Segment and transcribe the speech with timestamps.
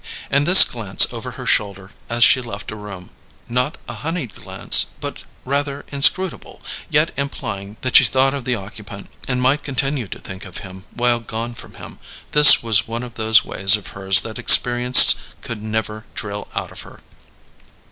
[0.31, 3.11] And this glance over her shoulder as she left a room
[3.47, 9.09] not a honeyed glance but rather inscrutable, yet implying that she thought of the occupant,
[9.27, 11.99] and might continue to think of him while gone from him
[12.31, 16.81] this was one of those ways of hers that experience could never drill out of
[16.81, 17.01] her.